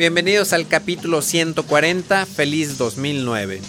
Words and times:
Bienvenidos 0.00 0.54
al 0.54 0.66
capítulo 0.66 1.20
140, 1.20 2.24
feliz 2.24 2.78
2009. 2.78 3.60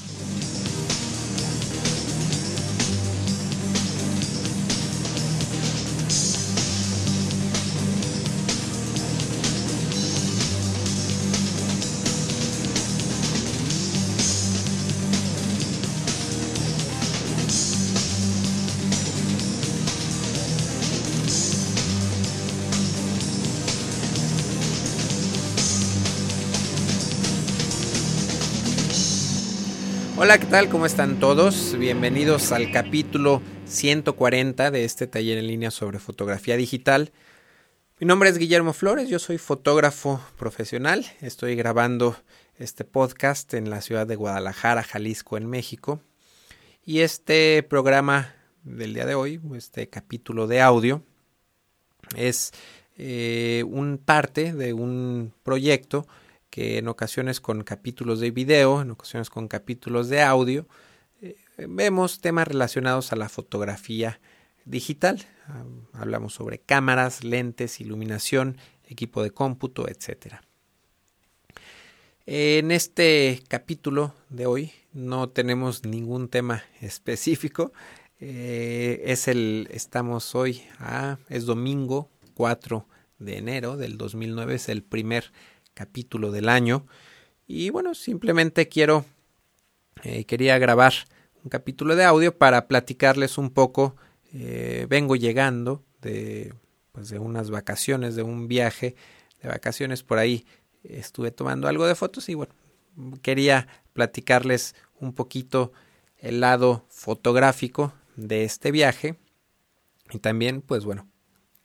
Hola, 30.24 30.38
¿qué 30.38 30.46
tal? 30.46 30.70
¿Cómo 30.70 30.86
están 30.86 31.20
todos? 31.20 31.76
Bienvenidos 31.80 32.52
al 32.52 32.72
capítulo 32.72 33.42
140 33.66 34.70
de 34.70 34.86
este 34.86 35.08
taller 35.08 35.40
en 35.40 35.48
línea 35.48 35.72
sobre 35.72 35.98
fotografía 35.98 36.56
digital. 36.58 37.12
Mi 38.00 38.06
nombre 38.06 38.30
es 38.30 38.38
Guillermo 38.38 38.74
Flores, 38.74 39.10
yo 39.10 39.18
soy 39.18 39.40
fotógrafo 39.40 40.24
profesional. 40.38 41.08
Estoy 41.22 41.56
grabando 41.56 42.16
este 42.60 42.86
podcast 42.86 43.52
en 43.56 43.72
la 43.72 43.82
ciudad 43.82 44.06
de 44.06 44.16
Guadalajara, 44.16 44.84
Jalisco, 44.84 45.38
en 45.38 45.48
México. 45.48 46.02
Y 46.86 47.00
este 47.00 47.64
programa 47.64 48.36
del 48.62 48.94
día 48.94 49.08
de 49.08 49.16
hoy, 49.16 49.42
este 49.56 49.90
capítulo 49.90 50.46
de 50.46 50.62
audio, 50.62 51.02
es 52.16 52.52
eh, 52.96 53.64
un 53.68 53.98
parte 53.98 54.54
de 54.54 54.74
un 54.74 55.34
proyecto 55.42 56.06
que 56.52 56.78
en 56.78 56.88
ocasiones 56.90 57.42
con 57.42 57.64
capítulos 57.64 58.20
de 58.20 58.30
video, 58.30 58.82
en 58.82 58.92
ocasiones 58.92 59.32
con 59.32 59.48
capítulos 59.48 60.10
de 60.10 60.22
audio, 60.22 60.68
eh, 61.22 61.38
vemos 61.68 62.20
temas 62.20 62.48
relacionados 62.48 63.12
a 63.14 63.16
la 63.16 63.30
fotografía 63.30 64.20
digital. 64.66 65.26
Ah, 65.48 65.64
hablamos 65.94 66.34
sobre 66.34 66.60
cámaras, 66.60 67.24
lentes, 67.24 67.80
iluminación, 67.80 68.58
equipo 68.86 69.24
de 69.24 69.32
cómputo, 69.32 69.88
etc. 69.88 70.36
En 72.26 72.72
este 72.72 73.42
capítulo 73.48 74.14
de 74.30 74.46
hoy 74.46 74.72
no 74.92 75.30
tenemos 75.30 75.86
ningún 75.86 76.28
tema 76.28 76.64
específico. 76.82 77.72
Eh, 78.20 79.02
es 79.06 79.30
el, 79.30 79.70
estamos 79.72 80.36
hoy, 80.36 80.64
a, 80.80 81.18
es 81.30 81.46
domingo 81.46 82.10
4 82.34 82.86
de 83.20 83.38
enero 83.38 83.78
del 83.78 83.98
2009, 83.98 84.56
es 84.56 84.70
el 84.70 84.84
primer 84.84 85.32
capítulo 85.74 86.32
del 86.32 86.50
año. 86.50 86.86
Y 87.48 87.70
bueno, 87.70 87.94
simplemente 87.96 88.68
quiero, 88.68 89.06
eh, 90.04 90.26
quería 90.26 90.58
grabar 90.58 90.94
un 91.44 91.50
capítulo 91.50 91.96
de 91.96 92.04
audio 92.04 92.38
para 92.38 92.68
platicarles 92.68 93.38
un 93.38 93.50
poco. 93.50 93.96
Eh, 94.34 94.86
vengo 94.90 95.16
llegando 95.16 95.84
de, 96.02 96.54
pues 96.92 97.10
de 97.10 97.20
unas 97.20 97.50
vacaciones, 97.50 98.16
de 98.16 98.24
un 98.24 98.48
viaje 98.48 98.96
de 99.42 99.50
vacaciones 99.50 100.04
por 100.04 100.18
ahí. 100.18 100.46
Estuve 100.84 101.32
tomando 101.32 101.68
algo 101.68 101.86
de 101.88 101.96
fotos 101.96 102.30
y 102.30 102.36
bueno, 102.36 102.54
quería 103.22 103.68
platicarles 103.94 104.76
un 105.00 105.14
poquito 105.14 105.74
el 106.18 106.40
lado 106.40 106.86
fotográfico 106.90 107.94
de 108.16 108.44
este 108.44 108.72
viaje. 108.72 109.18
Y 110.12 110.20
también, 110.20 110.62
pues 110.62 110.86
bueno, 110.86 111.08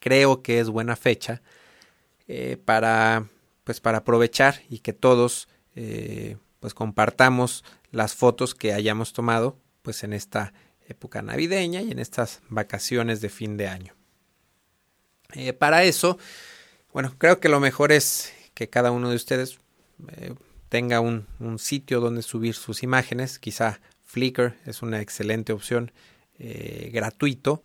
creo 0.01 0.43
que 0.43 0.61
es 0.61 0.69
buena 0.71 0.97
fecha 0.97 1.43
eh, 2.29 2.57
para 2.65 3.27
pues 3.67 3.81
para 3.81 3.99
aprovechar 3.99 4.63
y 4.71 4.79
que 4.79 4.93
todos 4.93 5.49
eh, 5.75 6.37
pues 6.61 6.73
compartamos 6.73 7.65
las 7.91 8.15
fotos 8.15 8.55
que 8.55 8.73
hayamos 8.73 9.13
tomado 9.13 9.59
pues 9.83 10.05
en 10.05 10.13
esta 10.13 10.55
época 10.87 11.21
navideña 11.21 11.83
y 11.83 11.91
en 11.91 11.99
estas 11.99 12.43
vacaciones 12.49 13.21
de 13.21 13.29
fin 13.29 13.57
de 13.57 13.67
año. 13.67 13.97
Eh, 15.35 15.53
para 15.53 15.83
eso, 15.83 16.17
bueno, 16.93 17.17
creo 17.19 17.41
que 17.41 17.49
lo 17.49 17.59
mejor 17.59 17.91
es 17.91 18.33
que 18.55 18.71
cada 18.71 18.93
uno 18.93 19.11
de 19.11 19.17
ustedes 19.17 19.59
eh, 20.13 20.33
tenga 20.69 21.01
un, 21.01 21.27
un, 21.41 21.59
sitio 21.59 21.99
donde 21.99 22.23
subir 22.23 22.55
sus 22.55 22.85
imágenes. 22.85 23.41
Quizá 23.41 23.81
Flickr 24.05 24.55
es 24.65 24.81
una 24.81 25.01
excelente 25.01 25.53
opción 25.53 25.91
gratuito, 26.39 27.65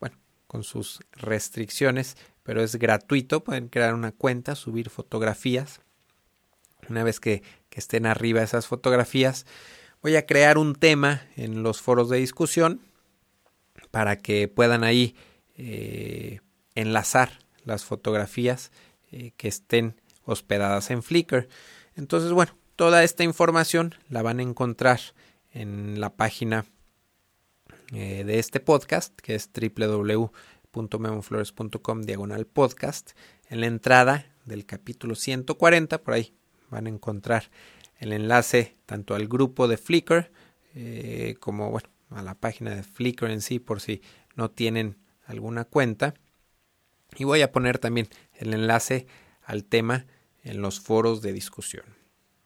bueno, 0.00 0.18
con 0.46 0.64
sus 0.64 0.98
restricciones, 1.12 2.16
pero 2.48 2.62
es 2.62 2.76
gratuito, 2.76 3.44
pueden 3.44 3.68
crear 3.68 3.92
una 3.92 4.10
cuenta, 4.10 4.54
subir 4.54 4.88
fotografías. 4.88 5.82
Una 6.88 7.04
vez 7.04 7.20
que, 7.20 7.42
estén 7.72 8.06
arriba 8.06 8.42
esas 8.42 8.66
fotografías, 8.66 9.44
voy 10.00 10.16
a 10.16 10.24
crear 10.24 10.56
un 10.56 10.74
tema 10.74 11.26
en 11.36 11.62
los 11.62 11.82
foros 11.82 12.08
de 12.08 12.16
discusión 12.16 12.80
para 13.90 14.16
que 14.16 14.48
puedan 14.48 14.82
ahí 14.82 15.14
eh, 15.58 16.40
enlazar 16.74 17.38
las 17.64 17.84
fotografías 17.84 18.72
eh, 19.12 19.32
que 19.36 19.48
estén 19.48 20.00
hospedadas 20.24 20.90
en 20.90 21.02
Flickr. 21.02 21.48
Entonces, 21.96 22.32
bueno, 22.32 22.56
toda 22.76 23.04
esta 23.04 23.24
información 23.24 23.94
la 24.08 24.22
van 24.22 24.38
a 24.38 24.42
encontrar 24.42 25.00
en 25.52 26.00
la 26.00 26.16
página 26.16 26.64
eh, 27.92 28.24
de 28.24 28.38
este 28.38 28.58
podcast, 28.58 29.14
que 29.20 29.34
es 29.34 29.50
www 29.52 30.30
www.memoflores.com 30.86 32.02
diagonal 32.02 32.46
podcast. 32.46 33.12
En 33.50 33.60
la 33.60 33.66
entrada 33.66 34.26
del 34.44 34.64
capítulo 34.64 35.14
140, 35.14 36.02
por 36.02 36.14
ahí 36.14 36.34
van 36.70 36.86
a 36.86 36.90
encontrar 36.90 37.50
el 37.98 38.12
enlace 38.12 38.76
tanto 38.86 39.14
al 39.14 39.26
grupo 39.26 39.66
de 39.66 39.76
Flickr 39.76 40.30
eh, 40.74 41.34
como 41.40 41.70
bueno, 41.70 41.88
a 42.10 42.22
la 42.22 42.34
página 42.34 42.74
de 42.74 42.82
Flickr 42.82 43.30
en 43.30 43.40
sí 43.40 43.58
por 43.58 43.80
si 43.80 44.02
no 44.36 44.50
tienen 44.50 44.96
alguna 45.26 45.64
cuenta. 45.64 46.14
Y 47.16 47.24
voy 47.24 47.42
a 47.42 47.50
poner 47.50 47.78
también 47.78 48.08
el 48.34 48.54
enlace 48.54 49.06
al 49.42 49.64
tema 49.64 50.06
en 50.42 50.62
los 50.62 50.80
foros 50.80 51.22
de 51.22 51.32
discusión. 51.32 51.84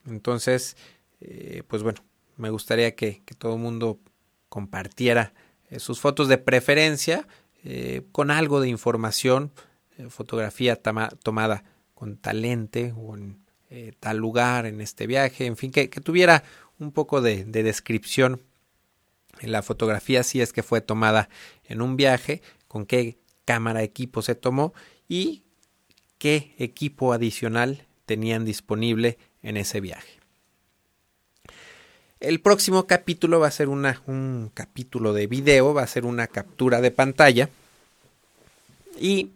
Entonces, 0.07 0.77
eh, 1.21 1.63
pues 1.69 1.83
bueno, 1.83 2.03
me 2.37 2.51
gustaría 2.51 2.95
que, 2.95 3.23
todo 3.39 3.55
el 3.55 3.61
mundo 3.61 4.01
compartiera 4.49 5.35
eh, 5.69 5.79
sus 5.79 6.01
fotos 6.01 6.29
de 6.29 6.39
preferencia 6.39 7.27
eh, 7.65 8.03
con 8.13 8.31
algo 8.31 8.61
de 8.61 8.69
información, 8.69 9.53
eh, 9.99 10.09
fotografía 10.09 10.77
tomada 10.77 11.65
con 11.95 12.17
talente 12.17 12.93
o 12.97 13.17
en 13.17 13.43
eh, 13.71 13.93
tal 14.01 14.19
lugar 14.19 14.67
en 14.67 14.81
este 14.81 15.07
viaje, 15.07 15.47
en 15.47 15.57
fin, 15.57 15.71
que, 15.71 15.89
tuviera 15.89 16.45
un 16.79 16.93
poco 16.93 17.23
de, 17.23 17.45
descripción 17.45 18.43
en 19.41 19.51
la 19.51 19.63
fotografía 19.63 20.23
si 20.25 20.41
es 20.41 20.53
que 20.53 20.63
fue 20.63 20.81
tomada 20.81 21.29
en 21.65 21.81
un 21.81 21.97
viaje, 21.97 22.43
con 22.69 22.85
qué 22.85 23.17
cámara 23.45 23.83
equipo 23.83 24.21
se 24.21 24.35
tomó 24.35 24.75
y 25.09 25.45
qué 26.19 26.55
equipo 26.59 27.13
adicional 27.13 27.87
tenían 28.05 28.45
disponible 28.45 29.17
en 29.43 29.57
ese 29.57 29.81
viaje. 29.81 30.22
El 32.23 32.41
próximo 32.41 32.87
capítulo 32.87 33.41
va 33.41 33.49
a 33.49 33.51
ser 33.51 33.69
una, 33.69 34.01
un 34.07 34.53
capítulo 34.55 35.13
de 35.13 35.27
video, 35.27 35.75
va 35.75 35.83
a 35.83 35.89
ser 35.89 36.07
una 36.07 36.29
captura 36.29 36.81
de 36.81 36.93
pantalla. 36.93 37.51
Y 38.97 39.33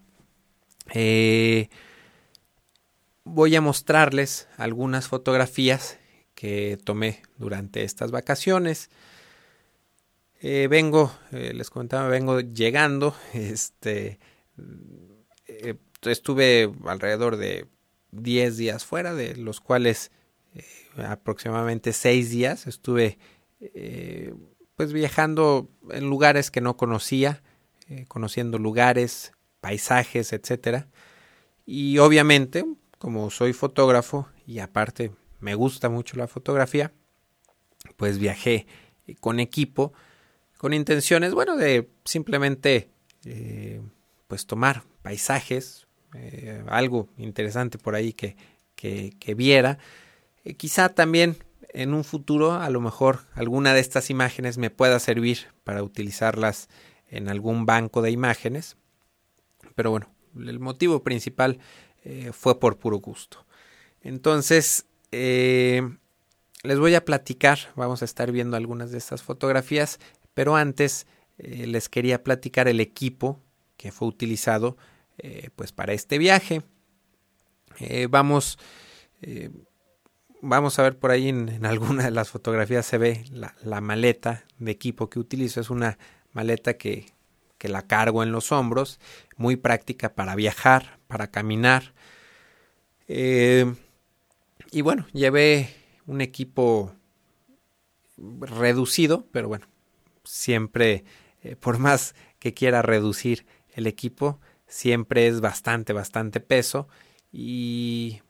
eh, 0.95 1.69
voy 3.25 3.57
a 3.57 3.61
mostrarles 3.61 4.47
algunas 4.57 5.09
fotografías 5.09 5.99
que 6.37 6.79
tomé 6.85 7.23
durante 7.39 7.83
estas 7.83 8.13
vacaciones. 8.13 8.89
Eh, 10.41 10.69
vengo, 10.71 11.13
eh, 11.33 11.55
les 11.55 11.71
comentaba, 11.71 12.07
vengo 12.07 12.39
llegando. 12.39 13.17
Este, 13.35 14.21
estuve 16.03 16.73
alrededor 16.85 17.37
de 17.37 17.67
10 18.13 18.57
días 18.57 18.85
fuera, 18.85 19.13
de 19.13 19.35
los 19.35 19.61
cuales 19.61 20.13
aproximadamente 20.97 21.93
seis 21.93 22.31
días 22.31 22.67
estuve 22.67 23.19
eh, 23.61 24.35
pues 24.77 24.93
viajando 24.93 25.71
en 25.91 26.09
lugares 26.09 26.51
que 26.51 26.61
no 26.61 26.77
conocía, 26.77 27.43
eh, 27.89 28.05
conociendo 28.09 28.59
lugares, 28.59 29.33
paisajes, 29.61 30.33
etcétera. 30.33 30.89
Y 31.65 31.99
obviamente, 31.99 32.65
como 32.99 33.31
soy 33.31 33.53
fotógrafo 33.53 34.29
y 34.47 34.59
aparte 34.59 35.13
me 35.41 35.55
gusta 35.55 35.89
mucho 35.89 36.17
la 36.17 36.29
fotografía, 36.29 36.93
pues 37.97 38.19
viajé 38.19 38.67
con 39.21 39.41
equipo, 39.41 39.93
con 40.59 40.75
intenciones, 40.75 41.33
bueno, 41.33 41.57
de 41.57 41.89
simplemente 42.05 42.91
eh, 43.25 43.81
pues 44.29 44.47
tomar 44.47 44.83
paisajes, 45.03 45.87
algo 46.69 47.11
interesante 47.19 47.77
por 47.77 47.95
ahí 47.95 48.15
que, 48.15 48.37
que, 48.75 49.13
que 49.21 49.35
viera, 49.35 49.79
eh, 50.47 50.55
quizá 50.55 50.89
también 50.91 51.37
en 51.71 51.93
un 51.93 52.05
futuro 52.05 52.53
a 52.53 52.71
lo 52.71 52.81
mejor 52.81 53.27
alguna 53.35 53.75
de 53.75 53.81
estas 53.81 54.11
imágenes 54.11 54.59
me 54.59 54.71
pueda 54.71 55.01
servir 55.01 55.49
para 55.65 55.83
utilizarlas 55.83 56.69
en 57.09 57.29
algún 57.29 57.67
banco 57.67 58.01
de 58.01 58.13
imágenes. 58.13 58.77
Pero 59.75 59.91
bueno, 59.91 60.09
el 60.37 60.61
motivo 60.61 61.03
principal 61.03 61.59
eh, 62.05 62.31
fue 62.33 62.61
por 62.61 62.79
puro 62.79 62.99
gusto. 62.99 63.45
Entonces, 64.01 64.87
eh, 65.11 65.83
les 66.63 66.79
voy 66.79 66.95
a 66.95 67.05
platicar, 67.05 67.59
vamos 67.75 68.03
a 68.03 68.05
estar 68.05 68.31
viendo 68.31 68.57
algunas 68.57 68.93
de 68.93 68.99
estas 68.99 69.23
fotografías, 69.23 69.99
pero 70.33 70.57
antes 70.57 71.07
les 71.39 71.91
quería 71.91 72.25
platicar 72.25 72.67
el 72.67 72.81
equipo 72.81 73.43
que 73.77 73.93
fue 73.93 74.09
utilizado 74.09 74.79
pues 75.55 75.71
para 75.73 75.93
este 75.93 76.17
viaje. 76.17 76.63
vamos, 78.09 78.59
vamos 80.47 80.79
a 80.79 80.83
ver 80.83 80.99
por 80.99 81.11
ahí 81.11 81.29
en, 81.29 81.65
alguna 81.67 82.05
de 82.05 82.11
las 82.11 82.31
fotografías 82.31 82.87
se 82.87 82.99
ve 82.99 83.25
la, 83.31 83.55
la, 83.63 83.81
maleta 83.81 84.45
de 84.59 84.71
equipo 84.71 85.11
que 85.11 85.19
utilizo. 85.19 85.61
Es 85.61 85.71
una 85.71 85.99
maleta 86.33 86.75
que, 86.75 87.07
que 87.59 87.69
la 87.69 87.83
cargo 87.83 88.23
en 88.23 88.33
los 88.33 88.53
hombros, 88.53 89.01
muy 89.37 89.57
práctica 89.57 90.15
para 90.15 90.35
viajar, 90.35 90.99
para 91.07 91.31
caminar. 91.31 91.95
Eh, 93.09 93.75
y 94.71 94.81
bueno, 94.83 95.07
llevé 95.13 95.75
un 96.07 96.21
equipo 96.21 96.93
reducido, 98.17 99.27
pero 99.33 99.49
bueno, 99.49 99.67
siempre, 100.25 101.05
eh, 101.43 101.57
por 101.57 101.79
más 101.79 102.15
que 102.39 102.55
quiera 102.55 102.83
reducir 102.83 103.47
el 103.75 103.87
equipo, 103.87 104.41
siempre 104.67 105.27
es 105.27 105.41
bastante, 105.41 105.93
bastante 105.93 106.41
peso 106.41 106.89
y 107.33 108.23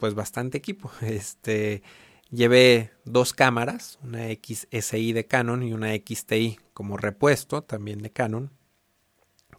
pues 0.00 0.14
bastante 0.14 0.58
equipo. 0.58 0.90
Este, 1.02 1.84
llevé 2.30 2.90
dos 3.04 3.32
cámaras, 3.32 4.00
una 4.02 4.24
XSI 4.26 5.12
de 5.12 5.26
Canon 5.26 5.62
y 5.62 5.72
una 5.72 5.94
XTI 5.94 6.58
como 6.72 6.96
repuesto 6.96 7.62
también 7.62 8.02
de 8.02 8.10
Canon, 8.10 8.50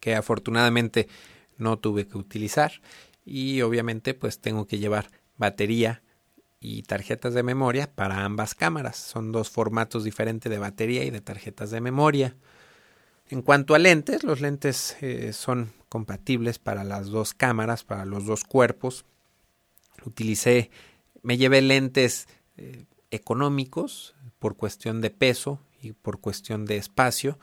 que 0.02 0.16
afortunadamente 0.16 1.08
no 1.58 1.80
tuve 1.80 2.08
que 2.08 2.18
utilizar 2.18 2.74
y 3.24 3.62
obviamente 3.62 4.14
pues 4.14 4.42
tengo 4.42 4.68
que 4.68 4.80
llevar 4.80 5.12
batería 5.38 6.02
y 6.60 6.84
tarjetas 6.84 7.34
de 7.34 7.44
memoria 7.44 7.92
para 7.94 8.24
ambas 8.24 8.54
cámaras. 8.56 8.98
Son 8.98 9.32
dos 9.32 9.50
formatos 9.50 10.04
diferentes 10.04 10.50
de 10.50 10.60
batería 10.60 11.04
y 11.04 11.10
de 11.10 11.22
tarjetas 11.22 11.72
de 11.72 11.82
memoria. 11.82 12.36
En 13.30 13.42
cuanto 13.42 13.74
a 13.76 13.80
lentes, 13.80 14.24
los 14.24 14.42
lentes 14.42 14.98
eh, 15.02 15.34
son 15.34 15.74
compatibles 15.90 16.60
para 16.60 16.84
las 16.84 17.08
dos 17.08 17.34
cámaras, 17.34 17.84
para 17.84 18.06
los 18.06 18.26
dos 18.26 18.44
cuerpos. 18.44 19.06
Utilicé, 20.06 20.72
me 21.22 21.38
llevé 21.38 21.62
lentes 21.62 22.28
eh, 22.58 22.86
económicos 23.12 24.16
por 24.40 24.56
cuestión 24.56 25.02
de 25.02 25.10
peso 25.10 25.60
y 25.82 25.94
por 25.94 26.20
cuestión 26.20 26.66
de 26.66 26.78
espacio 26.78 27.38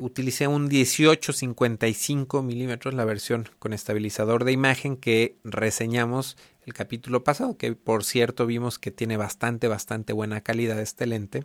utilicé 0.00 0.48
un 0.48 0.68
18-55 0.68 2.42
milímetros, 2.42 2.92
la 2.94 3.04
versión 3.04 3.48
con 3.58 3.72
estabilizador 3.72 4.44
de 4.44 4.52
imagen 4.52 4.96
que 4.96 5.38
reseñamos 5.44 6.36
el 6.64 6.74
capítulo 6.74 7.24
pasado, 7.24 7.56
que 7.56 7.72
por 7.74 8.04
cierto 8.04 8.46
vimos 8.46 8.78
que 8.78 8.92
tiene 8.92 9.16
bastante, 9.16 9.66
bastante 9.68 10.12
buena 10.12 10.42
calidad 10.42 10.78
este 10.80 11.06
lente. 11.06 11.44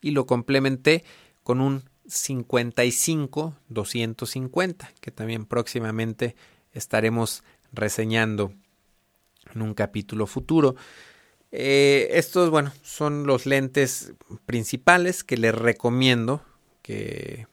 Y 0.00 0.12
lo 0.12 0.26
complementé 0.26 1.02
con 1.42 1.60
un 1.60 1.82
55-250, 2.06 4.92
que 5.00 5.10
también 5.10 5.46
próximamente 5.46 6.36
estaremos 6.72 7.42
reseñando 7.72 8.54
en 9.54 9.62
un 9.62 9.74
capítulo 9.74 10.26
futuro. 10.26 10.76
Eh, 11.52 12.08
estos, 12.12 12.50
bueno, 12.50 12.72
son 12.82 13.26
los 13.26 13.46
lentes 13.46 14.12
principales 14.46 15.24
que 15.24 15.36
les 15.36 15.54
recomiendo 15.54 16.44
que 16.82 17.46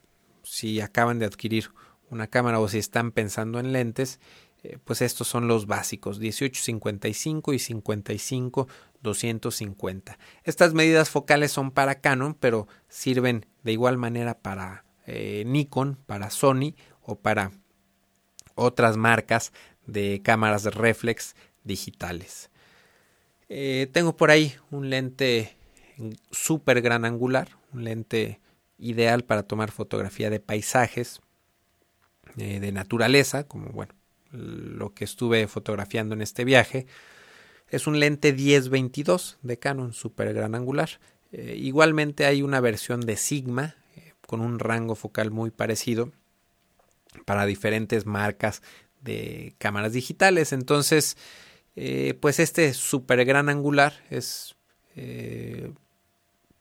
si 0.43 0.81
acaban 0.81 1.19
de 1.19 1.25
adquirir 1.25 1.71
una 2.09 2.27
cámara 2.27 2.59
o 2.59 2.67
si 2.69 2.77
están 2.77 3.11
pensando 3.11 3.59
en 3.59 3.73
lentes, 3.73 4.19
eh, 4.63 4.77
pues 4.83 5.01
estos 5.01 5.27
son 5.27 5.47
los 5.47 5.67
básicos, 5.67 6.19
1855 6.19 7.53
y 7.53 7.59
55 7.59 8.67
250. 9.01 10.17
Estas 10.43 10.73
medidas 10.73 11.09
focales 11.09 11.51
son 11.51 11.71
para 11.71 12.01
Canon, 12.01 12.33
pero 12.33 12.67
sirven 12.89 13.45
de 13.63 13.71
igual 13.71 13.97
manera 13.97 14.39
para 14.39 14.85
eh, 15.05 15.43
Nikon, 15.45 15.97
para 16.05 16.29
Sony 16.29 16.75
o 17.01 17.19
para 17.19 17.51
otras 18.55 18.97
marcas 18.97 19.53
de 19.85 20.21
cámaras 20.23 20.63
de 20.63 20.71
reflex 20.71 21.35
digitales. 21.67 22.49
Eh, 23.49 23.87
tengo 23.91 24.17
por 24.17 24.31
ahí 24.31 24.55
un 24.71 24.89
lente 24.89 25.55
super 26.31 26.81
gran 26.81 27.05
angular, 27.05 27.49
un 27.73 27.83
lente 27.83 28.39
ideal 28.77 29.23
para 29.23 29.43
tomar 29.43 29.71
fotografía 29.71 30.29
de 30.29 30.39
paisajes, 30.39 31.21
eh, 32.37 32.59
de 32.59 32.71
naturaleza, 32.71 33.45
como 33.47 33.69
bueno, 33.69 33.93
lo 34.31 34.93
que 34.93 35.05
estuve 35.05 35.47
fotografiando 35.47 36.13
en 36.13 36.21
este 36.21 36.45
viaje. 36.45 36.87
Es 37.69 37.87
un 37.87 37.99
lente 37.99 38.35
10-22 38.35 39.37
de 39.41 39.59
Canon, 39.59 39.93
super 39.93 40.33
gran 40.33 40.55
angular. 40.55 40.89
Eh, 41.31 41.55
igualmente 41.57 42.25
hay 42.25 42.41
una 42.41 42.59
versión 42.59 43.01
de 43.01 43.17
Sigma 43.17 43.75
con 44.25 44.41
un 44.41 44.59
rango 44.59 44.95
focal 44.95 45.31
muy 45.31 45.51
parecido 45.51 46.11
para 47.25 47.45
diferentes 47.45 48.05
marcas 48.05 48.61
de 49.01 49.55
cámaras 49.57 49.93
digitales. 49.93 50.53
Entonces, 50.53 51.17
pues 52.19 52.39
este 52.39 52.73
super 52.73 53.23
gran 53.25 53.49
angular 53.49 53.93
es 54.09 54.55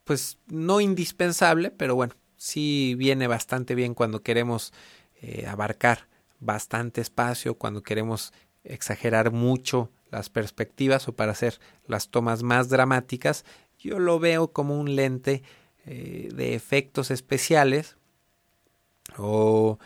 pues 0.06 0.38
no 0.46 0.80
indispensable, 0.80 1.72
pero 1.72 1.96
bueno, 1.96 2.14
sí 2.36 2.94
viene 2.96 3.26
bastante 3.26 3.74
bien 3.74 3.92
cuando 3.92 4.22
queremos 4.22 4.72
eh, 5.20 5.46
abarcar 5.48 6.06
bastante 6.38 7.00
espacio, 7.00 7.56
cuando 7.56 7.82
queremos 7.82 8.32
exagerar 8.62 9.32
mucho 9.32 9.90
las 10.12 10.30
perspectivas 10.30 11.08
o 11.08 11.16
para 11.16 11.32
hacer 11.32 11.58
las 11.88 12.08
tomas 12.08 12.44
más 12.44 12.68
dramáticas, 12.68 13.44
yo 13.80 13.98
lo 13.98 14.20
veo 14.20 14.52
como 14.52 14.78
un 14.78 14.94
lente 14.94 15.42
eh, 15.86 16.28
de 16.32 16.54
efectos 16.54 17.10
especiales 17.10 17.96
o 19.18 19.80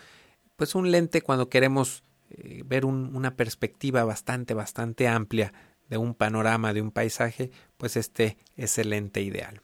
pues 0.57 0.75
un 0.75 0.91
lente 0.91 1.23
cuando 1.23 1.49
queremos 1.49 2.05
eh, 2.31 2.63
ver 2.65 2.85
una 2.85 3.37
perspectiva 3.37 4.05
bastante 4.05 4.55
bastante 4.55 5.09
amplia 5.09 5.53
de 5.89 5.99
un 5.99 6.15
panorama 6.15 6.73
de 6.73 6.83
un 6.83 6.91
paisaje 6.91 7.51
pues 7.77 7.97
este 7.97 8.39
es 8.57 8.79
el 8.79 8.91
lente 8.91 9.21
ideal 9.23 9.63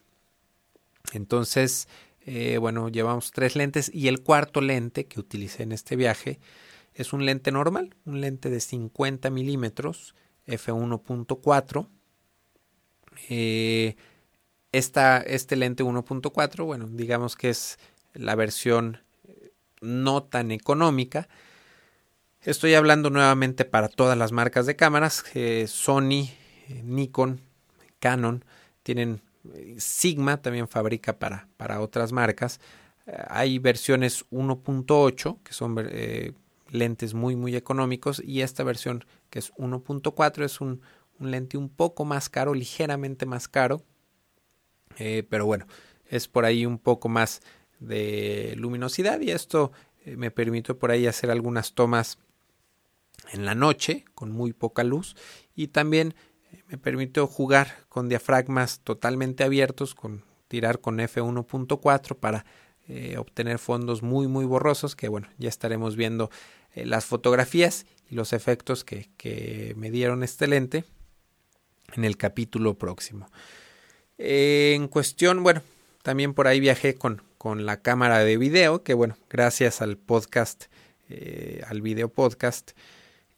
entonces, 1.13 1.89
eh, 2.21 2.59
bueno, 2.59 2.89
llevamos 2.89 3.31
tres 3.33 3.57
lentes 3.57 3.91
y 3.93 4.09
el 4.09 4.23
cuarto 4.23 4.61
lente 4.61 5.07
que 5.07 5.21
utilicé 5.21 5.63
en 5.63 5.73
este 5.73 5.97
viaje 5.97 6.41
es 6.95 7.13
un 7.13 7.25
lente 7.25 7.53
normal, 7.53 7.95
un 8.05 8.21
lente 8.21 8.51
de 8.51 8.61
50 8.61 9.31
milímetros 9.31 10.15
f1.4. 10.47 11.89
Eh, 13.29 13.97
este 14.73 15.57
lente 15.57 15.85
1.4, 15.85 16.65
bueno, 16.65 16.87
digamos 16.91 17.37
que 17.37 17.51
es 17.51 17.79
la 18.15 18.35
versión 18.35 19.03
no 19.81 20.23
tan 20.23 20.51
económica. 20.51 21.29
Estoy 22.43 22.75
hablando 22.75 23.11
nuevamente 23.11 23.65
para 23.65 23.89
todas 23.89 24.17
las 24.17 24.33
marcas 24.33 24.67
de 24.67 24.77
cámaras. 24.77 25.25
Eh, 25.35 25.67
Sony, 25.69 26.29
Nikon, 26.85 27.41
Canon 27.99 28.45
tienen 28.83 29.21
Sigma 29.79 30.41
también 30.43 30.69
fabrica 30.69 31.19
para, 31.19 31.49
para 31.57 31.81
otras 31.81 32.13
marcas. 32.13 32.61
Eh, 33.07 33.13
hay 33.29 33.59
versiones 33.59 34.27
1.8 34.31 35.43
que 35.43 35.53
son 35.53 35.77
eh, 35.79 36.33
lentes 36.71 37.15
muy 37.15 37.37
muy 37.37 37.57
económicos 37.57 38.23
y 38.25 38.43
esta 38.43 38.65
versión 38.65 39.05
que 39.31 39.39
es 39.39 39.53
1.4 39.55 40.45
es 40.45 40.61
un, 40.61 40.81
lente 41.21 41.57
un 41.57 41.69
poco 41.69 42.05
más 42.05 42.29
caro, 42.29 42.55
ligeramente 42.55 43.27
más 43.27 43.49
caro, 43.49 43.83
eh, 44.99 45.25
pero 45.29 45.47
bueno, 45.47 45.67
es 46.09 46.29
por 46.29 46.45
ahí 46.45 46.67
un 46.67 46.79
poco 46.79 47.09
más 47.09 47.41
de 47.81 48.55
luminosidad 48.57 49.21
y 49.21 49.31
esto 49.31 49.73
me 50.05 50.31
permitió 50.31 50.79
por 50.79 50.93
ahí 50.93 51.07
hacer 51.07 51.31
algunas 51.31 51.75
tomas 51.75 52.19
en 53.33 53.45
la 53.45 53.55
noche 53.55 54.05
con 54.15 54.33
muy 54.33 54.53
poca 54.53 54.85
luz 54.85 55.17
y 55.55 55.69
también 55.69 56.15
me 56.69 56.79
permitió 56.79 57.27
jugar 57.27 57.85
con 57.89 58.09
diafragmas 58.09 58.81
totalmente 58.81 59.45
abiertos, 59.45 59.95
con 59.95 60.25
tirar 60.49 60.81
con 60.81 60.99
f1.4 60.99 62.17
para 62.17 62.45
eh, 62.89 63.17
obtener 63.19 63.59
fondos 63.59 64.03
muy 64.03 64.29
muy 64.29 64.45
borrosos 64.45 64.95
que 64.95 65.09
bueno 65.09 65.29
ya 65.39 65.49
estaremos 65.49 65.97
viendo 65.97 66.31
eh, 66.75 66.87
las 66.87 67.05
fotografías 67.05 67.85
y 68.09 68.15
los 68.15 68.33
efectos 68.33 68.85
que, 68.85 69.11
que, 69.17 69.75
me 69.77 69.91
dieron 69.91 70.23
este 70.23 70.47
lente 70.47 70.85
en 71.95 72.05
el 72.05 72.17
capítulo 72.17 72.79
próximo. 72.79 73.29
Eh, 74.19 74.75
en 74.77 74.87
cuestión 74.87 75.43
bueno 75.43 75.63
también 76.03 76.33
por 76.33 76.47
ahí 76.47 76.61
viajé 76.61 76.95
con, 76.95 77.23
con 77.39 77.67
la 77.67 77.83
cámara 77.83 78.21
de 78.21 78.37
video 78.37 78.85
que 78.85 78.95
bueno 78.95 79.17
gracias 79.29 79.83
al 79.83 79.97
podcast 79.97 80.67
al 81.69 81.83
video 81.83 82.09
podcast 82.09 82.73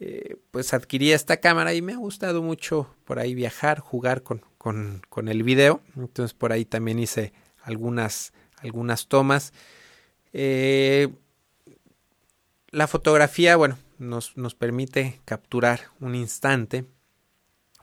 eh, 0.01 0.37
pues 0.51 0.75
adquirí 0.75 1.13
esta 1.13 1.39
cámara 1.39 1.75
y 1.75 1.83
me 1.83 1.93
ha 1.93 1.97
gustado 1.97 2.43
mucho 2.43 2.95
por 3.05 3.19
ahí 3.19 3.35
viajar, 3.35 3.81
jugar 3.81 4.23
con, 4.23 4.43
con, 4.59 5.03
con 5.09 5.29
el 5.29 5.43
video. 5.43 5.81
Entonces 5.97 6.35
por 6.35 6.53
ahí 6.53 6.65
también 6.65 6.99
hice 6.99 7.33
algunas, 7.63 8.33
algunas 8.57 9.09
tomas. 9.09 9.53
Eh, 10.33 11.09
la 12.71 12.87
fotografía, 12.87 13.57
bueno, 13.57 13.79
nos, 13.99 14.37
nos 14.37 14.55
permite 14.55 15.21
capturar 15.25 15.81
un 16.01 16.15
instante 16.15 16.85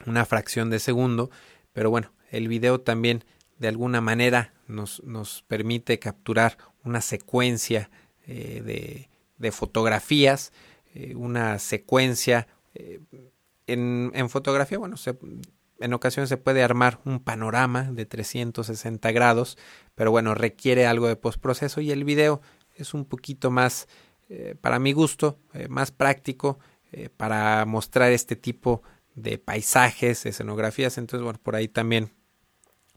una 0.06 0.26
fracción 0.26 0.70
de 0.70 0.80
segundo, 0.80 1.30
pero 1.74 1.90
bueno, 1.90 2.12
el 2.32 2.48
video 2.48 2.82
también 2.82 3.24
de 3.58 3.68
alguna 3.68 4.02
manera 4.02 4.54
nos, 4.68 5.04
nos 5.04 5.44
permite 5.48 6.00
capturar 6.00 6.58
una 6.84 7.02
secuencia 7.02 7.90
eh, 8.28 8.62
de, 8.64 9.10
de, 9.38 9.52
fotografías, 9.52 10.52
eh, 10.96 11.14
una 11.14 11.60
secuencia 11.60 12.48
eh, 12.74 13.02
en, 13.68 14.12
en, 14.16 14.30
fotografía, 14.30 14.78
bueno, 14.78 14.96
se, 14.96 15.18
en 15.82 15.94
ocasiones 15.94 16.30
se 16.30 16.38
puede 16.38 16.64
armar 16.64 17.02
un 17.04 17.20
panorama 17.20 17.92
de 17.92 18.06
360 18.06 19.12
grados, 19.12 19.58
pero 19.94 20.12
bueno, 20.12 20.36
requiere 20.36 20.88
algo 20.88 21.10
de 21.10 21.18
postproceso 21.18 21.82
y 21.82 21.92
el 21.92 22.06
video 22.06 22.42
es 22.78 22.94
un 22.94 23.04
poquito 23.04 23.52
más, 23.52 23.90
eh, 24.30 24.56
para 24.62 24.80
mi 24.80 24.94
gusto, 24.94 25.38
más 25.70 25.92
práctico 25.92 26.60
para 27.18 27.66
mostrar 27.66 28.14
este 28.14 28.38
tipo 28.38 28.82
de 29.16 29.38
paisajes, 29.38 30.26
escenografías. 30.26 30.98
Entonces, 30.98 31.26
bueno, 31.26 31.40
por 31.44 31.58
ahí 31.58 31.68
también 31.68 32.14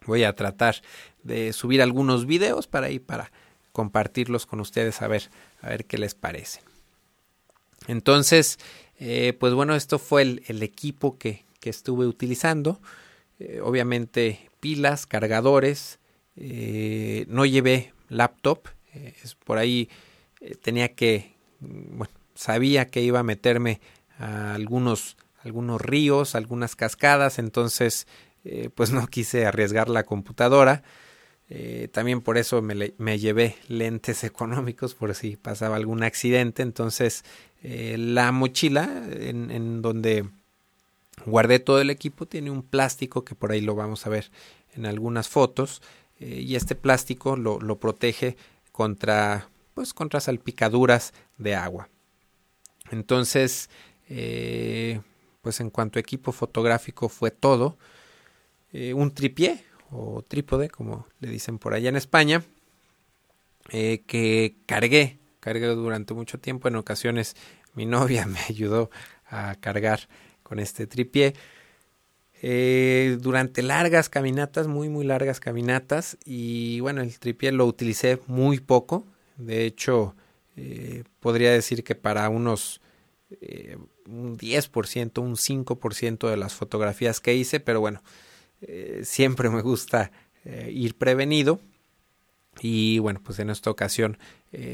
voy 0.07 0.23
a 0.23 0.37
tratar 0.37 0.77
de 1.25 1.53
subir 1.53 1.83
algunos 1.83 2.27
videos 2.27 2.69
para 2.69 2.87
ahí, 2.87 3.01
para 3.01 3.33
compartirlos 3.73 4.47
con 4.47 4.61
ustedes, 4.61 5.03
a 5.03 5.09
ver, 5.09 5.31
a 5.63 5.71
ver 5.71 5.85
qué 5.85 5.99
les 5.99 6.15
parece. 6.15 6.68
Entonces, 7.87 8.59
pues 9.39 9.55
bueno, 9.55 9.75
esto 9.75 9.99
fue 9.99 10.23
el, 10.23 10.43
el 10.49 10.63
equipo 10.63 11.17
que, 11.19 11.45
que 11.61 11.71
estuve 11.71 12.07
utilizando. 12.07 12.81
Eh, 13.39 13.61
obviamente 13.63 14.51
pilas, 14.61 15.07
cargadores. 15.07 15.99
Eh, 16.37 17.25
no 17.29 17.47
llevé 17.47 17.93
laptop. 18.09 18.69
Eh, 18.95 19.15
es 19.23 19.35
por 19.35 19.59
ahí 19.59 19.89
tenía 20.63 20.95
que, 20.95 21.35
mm, 21.61 21.99
bueno, 21.99 22.15
sabía 22.35 22.87
que 22.87 23.03
iba 23.03 23.21
a 23.21 23.25
meterme 23.25 23.81
a 24.19 24.55
algunos, 24.55 25.17
algunos 25.43 25.81
ríos, 25.81 26.35
algunas 26.35 26.77
cascadas, 26.77 27.39
entonces 27.39 28.07
pues 28.75 28.93
no 28.93 29.07
quise 29.09 29.45
arriesgar 29.45 29.91
la 29.91 30.05
computadora. 30.05 30.83
También 31.93 32.21
por 32.21 32.37
eso 32.37 32.61
me, 32.61 32.93
me, 32.99 33.19
llevé 33.19 33.57
lentes 33.69 34.23
económicos 34.25 34.95
por 34.95 35.15
si 35.15 35.37
pasaba 35.37 35.77
algún 35.77 36.03
accidente. 36.03 36.63
Entonces 36.63 37.25
la 37.63 38.33
mochila 38.33 39.03
en, 39.11 39.83
donde 39.83 40.27
Guardé 41.27 41.59
todo 41.59 41.81
el 41.81 41.91
equipo, 41.91 42.27
tiene 42.27 42.51
un 42.51 42.63
plástico 42.63 43.25
que 43.25 43.35
por 43.35 43.53
ahí 43.53 43.61
lo 43.61 43.75
vamos 43.75 44.07
a 44.07 44.11
ver 44.11 44.31
en 44.75 44.87
algunas 44.87 45.29
fotos 45.29 45.83
eh, 46.21 46.43
y 46.47 46.55
este 46.55 46.75
plástico 46.75 47.37
lo, 47.37 47.61
lo, 47.61 47.79
protege 47.79 48.37
contra 48.73 49.49
pues 49.75 49.95
contra 49.95 50.21
salpicaduras 50.21 51.15
de 51.37 51.55
agua. 51.55 51.89
Entonces, 52.91 53.71
eh, 54.09 55.01
pues 55.41 55.61
en 55.61 55.71
cuanto 55.71 55.99
a 55.99 56.01
equipo 56.01 56.33
fotográfico 56.33 57.09
fue 57.09 57.31
todo. 57.31 57.79
Eh, 58.73 58.93
un 58.93 59.13
tripié 59.13 59.65
o 59.91 60.23
trípode, 60.23 60.69
como 60.69 61.07
le 61.21 61.29
dicen 61.29 61.59
por 61.59 61.75
allá 61.75 61.89
en 61.89 61.97
España, 61.97 62.43
que 63.71 64.57
cargué, 64.67 65.19
cargué 65.41 65.67
durante 65.67 66.15
mucho 66.15 66.39
tiempo. 66.39 66.69
En 66.69 66.77
ocasiones 66.77 67.37
mi 67.75 67.87
novia 67.87 68.27
me 68.27 68.41
ayudó 68.49 68.91
a 69.31 69.55
cargar 69.61 70.09
con 70.43 70.59
este 70.59 70.87
tripié. 70.87 71.35
Eh, 72.41 73.19
durante 73.21 73.63
largas 73.63 74.09
caminatas, 74.09 74.69
muy 74.69 74.89
muy 74.89 75.05
largas 75.05 75.41
caminatas 75.41 76.17
y 76.25 76.79
bueno, 76.81 77.03
el 77.03 77.19
tripié 77.19 77.51
lo 77.51 77.67
utilicé 77.67 78.21
muy 78.29 78.61
poco, 78.61 79.05
de 79.37 79.65
hecho 79.65 80.15
eh, 80.57 81.03
podría 81.19 81.51
decir 81.51 81.83
que 81.83 81.97
para 81.97 82.29
unos 82.29 82.81
eh, 83.41 83.77
un 84.07 84.39
10%, 84.39 85.19
un 85.21 85.35
5% 85.35 86.31
de 86.31 86.37
las 86.37 86.55
fotografías 86.55 87.21
que 87.21 87.35
hice, 87.35 87.59
pero 87.59 87.81
bueno, 87.81 88.03
siempre 89.03 89.51
me 89.51 89.63
gusta 89.63 90.11
ir 90.45 90.97
prevenido 90.97 91.61
y 92.61 92.99
bueno, 92.99 93.21
pues 93.23 93.39
en 93.39 93.51
esta 93.51 93.71
ocasión 93.71 94.19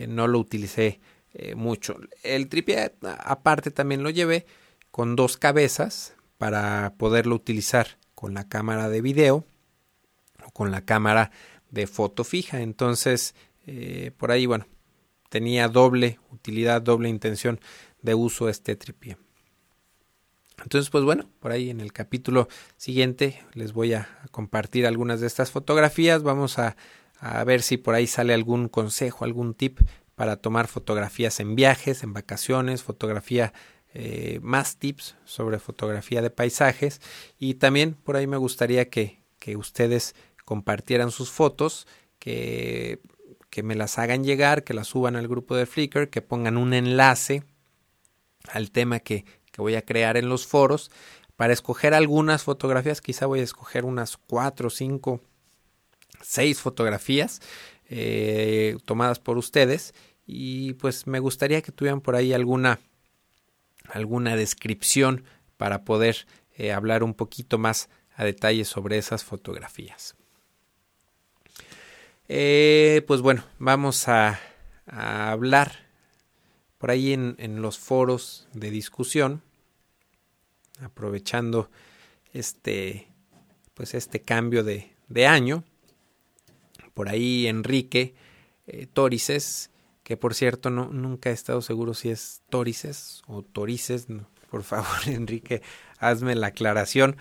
no 0.09 0.26
lo 0.26 0.38
utilicé 0.38 1.00
mucho. 1.57 1.97
El 2.23 2.49
tripié 2.49 2.95
aparte 3.03 3.71
también 3.71 4.03
lo 4.03 4.11
llevé, 4.11 4.47
con 4.91 5.17
dos 5.17 5.37
cabezas 5.37 6.14
para 6.38 6.95
poderlo 6.99 7.35
utilizar 7.35 7.99
con 8.14 8.33
la 8.33 8.49
cámara 8.49 8.88
de 8.88 9.00
video 9.00 9.45
o 10.47 10.50
con 10.53 10.71
la 10.71 10.85
cámara 10.85 11.31
de 11.71 11.87
foto 11.87 12.23
fija. 12.25 12.61
Entonces, 12.61 13.35
eh, 13.67 14.12
por 14.17 14.31
ahí, 14.31 14.47
bueno, 14.47 14.67
tenía 15.31 15.69
doble 15.69 16.21
utilidad, 16.31 16.81
doble 16.81 17.09
intención 17.09 17.61
de 18.03 18.14
uso 18.14 18.49
este 18.49 18.76
tripié. 18.76 19.17
Entonces, 20.63 20.91
pues 20.91 21.05
bueno, 21.05 21.29
por 21.41 21.53
ahí 21.53 21.71
en 21.71 21.81
el 21.81 21.93
capítulo 21.93 22.49
siguiente 22.77 23.43
les 23.55 23.73
voy 23.73 23.95
a 23.95 24.09
compartir 24.31 24.87
algunas 24.87 25.21
de 25.21 25.27
estas 25.27 25.51
fotografías. 25.51 26.23
Vamos 26.23 26.59
a, 26.59 26.77
a 27.19 27.43
ver 27.45 27.63
si 27.63 27.77
por 27.77 27.95
ahí 27.95 28.07
sale 28.07 28.35
algún 28.35 28.69
consejo, 28.69 29.25
algún 29.25 29.55
tip 29.55 29.81
para 30.15 30.37
tomar 30.37 30.69
fotografías 30.69 31.41
en 31.41 31.57
viajes, 31.57 32.03
en 32.03 32.13
vacaciones, 32.13 32.83
fotografía 32.83 33.53
eh, 33.97 34.41
más 34.43 34.79
tips 34.79 35.17
sobre 35.25 35.59
fotografía 35.59 36.21
de 36.21 36.31
paisajes 36.31 37.01
y 37.39 37.55
también 37.55 37.95
por 37.95 38.17
ahí 38.17 38.27
me 38.27 38.37
gustaría 38.37 38.89
que, 38.91 39.21
que 39.39 39.57
ustedes 39.57 40.15
compartieran 40.45 41.11
sus 41.11 41.31
fotos, 41.31 41.87
que, 42.19 43.01
que 43.51 43.63
me 43.63 43.75
las 43.75 43.99
hagan 43.99 44.25
llegar, 44.25 44.65
que 44.65 44.75
las 44.75 44.89
suban 44.89 45.17
al 45.17 45.29
grupo 45.29 45.55
de 45.55 45.67
Flickr, 45.67 46.11
que 46.11 46.23
pongan 46.23 46.57
un 46.57 46.75
enlace 46.75 47.45
al 48.49 48.71
tema 48.73 48.99
que, 49.01 49.25
que 49.55 49.63
voy 49.63 49.77
a 49.77 49.83
crear 49.83 50.17
en 50.17 50.29
los 50.29 50.47
foros 50.47 50.91
para 51.37 51.53
escoger 51.53 51.95
algunas 51.95 52.43
fotografías, 52.43 53.01
quizá 53.01 53.27
voy 53.27 53.41
a 53.41 53.45
escoger 53.45 53.85
unas 53.85 54.17
cuatro, 54.17 54.69
cinco, 54.69 55.21
seis 56.21 56.61
fotografías 56.61 57.41
eh, 57.89 58.77
tomadas 58.85 59.21
por 59.21 59.39
ustedes 59.39 59.95
y 60.27 60.73
pues 60.75 61.07
me 61.07 61.21
gustaría 61.21 61.63
que 61.63 61.71
tuvieran 61.71 62.01
por 62.01 62.17
ahí 62.17 62.33
alguna 62.33 62.81
alguna 63.85 64.35
descripción 64.35 65.25
para 65.57 65.85
poder 65.85 66.27
eh, 66.57 66.73
hablar 66.73 67.05
un 67.05 67.15
poquito 67.15 67.59
más 67.59 67.89
a 68.17 68.25
detalle 68.25 68.65
sobre 68.65 68.99
esas 68.99 69.23
fotografías. 69.23 70.17
Eh, 72.29 73.05
pues 73.07 73.21
bueno, 73.21 73.45
vamos 73.59 74.09
a, 74.09 74.41
hablar 74.87 75.84
por 76.85 76.91
ahí 76.91 77.14
en, 77.14 77.62
los 77.62 77.79
foros 77.79 78.47
de 78.53 78.71
discusión, 78.71 79.41
aprovechando 80.83 81.71
este, 82.35 83.09
pues 83.73 83.95
este 83.95 84.21
cambio 84.21 84.62
de, 84.62 84.93
de 85.09 85.26
año. 85.26 85.64
Por 86.93 87.09
ahí 87.09 87.47
Enrique 87.47 88.14
eh, 88.67 88.87
que 90.03 90.17
por 90.19 90.35
cierto 90.35 90.69
no, 90.69 90.91
nunca 90.91 91.31
he 91.31 91.33
estado 91.33 91.62
seguro 91.62 91.95
si 91.95 92.11
es 92.11 92.43
Torices 92.50 93.23
o 93.29 93.41
Torices. 93.41 94.07
por 94.50 94.62
favor, 94.62 94.99
Enrique, 95.07 95.62
hazme 95.99 96.35
la 96.35 96.49
aclaración. 96.49 97.17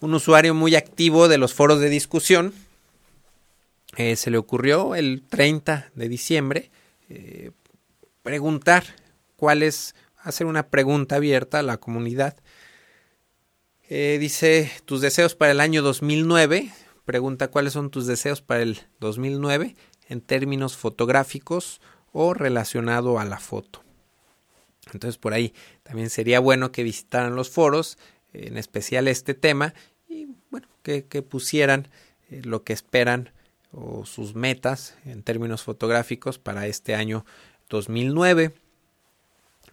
Un 0.00 0.14
usuario 0.14 0.54
muy 0.54 0.76
activo 0.76 1.28
de 1.28 1.36
los 1.36 1.52
foros 1.52 1.78
de 1.80 1.90
discusión. 1.90 2.54
Eh, 3.98 4.16
se 4.16 4.30
le 4.30 4.38
ocurrió 4.38 4.94
el 4.94 5.24
30 5.28 5.90
de 5.94 6.08
diciembre 6.08 6.70
eh, 7.10 7.50
preguntar 8.28 8.84
cuál 9.36 9.62
es, 9.62 9.94
hacer 10.18 10.46
una 10.46 10.68
pregunta 10.68 11.16
abierta 11.16 11.60
a 11.60 11.62
la 11.62 11.78
comunidad. 11.78 12.36
Eh, 13.88 14.18
dice 14.20 14.70
tus 14.84 15.00
deseos 15.00 15.34
para 15.34 15.52
el 15.52 15.60
año 15.60 15.80
2009. 15.80 16.70
Pregunta 17.06 17.48
cuáles 17.48 17.72
son 17.72 17.88
tus 17.88 18.06
deseos 18.06 18.42
para 18.42 18.60
el 18.60 18.80
2009 19.00 19.76
en 20.10 20.20
términos 20.20 20.76
fotográficos 20.76 21.80
o 22.12 22.34
relacionado 22.34 23.18
a 23.18 23.24
la 23.24 23.38
foto. 23.38 23.82
Entonces 24.92 25.16
por 25.16 25.32
ahí 25.32 25.54
también 25.82 26.10
sería 26.10 26.38
bueno 26.38 26.70
que 26.70 26.82
visitaran 26.82 27.34
los 27.34 27.48
foros, 27.48 27.96
en 28.34 28.58
especial 28.58 29.08
este 29.08 29.32
tema, 29.32 29.72
y 30.06 30.28
bueno, 30.50 30.68
que, 30.82 31.02
pusieran 31.22 31.88
eh, 32.28 32.42
lo 32.44 32.62
que 32.62 32.74
esperan 32.74 33.32
o 33.72 34.04
sus 34.04 34.34
metas 34.34 34.98
en 35.06 35.22
términos 35.22 35.62
fotográficos 35.62 36.38
para 36.38 36.66
este 36.66 36.94
año 36.94 37.24
2009. 37.68 38.52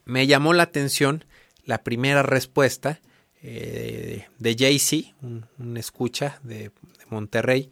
Me 0.05 0.27
llamó 0.27 0.53
la 0.53 0.63
atención 0.63 1.25
la 1.63 1.83
primera 1.83 2.23
respuesta 2.23 2.99
eh, 3.41 4.27
de 4.39 4.55
JC, 4.55 5.13
un, 5.21 5.77
escucha 5.77 6.39
de, 6.43 6.71
Monterrey. 7.09 7.69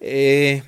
Eh, 0.00 0.62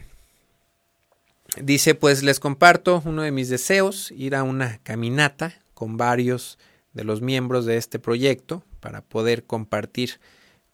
Dice, 1.63 1.95
pues 1.95 2.23
les 2.23 2.39
comparto 2.39 3.03
uno 3.07 3.23
de 3.23 3.31
mis 3.31 3.49
deseos, 3.49 4.11
ir 4.11 4.35
a 4.35 4.43
una 4.43 4.79
caminata 4.83 5.55
con 5.73 5.97
varios 5.97 6.59
de 6.93 7.03
los 7.03 7.23
miembros 7.23 7.65
de 7.65 7.79
este 7.79 7.99
proyecto 7.99 8.63
para 8.81 9.01
poder 9.01 9.45
compartir 9.45 10.21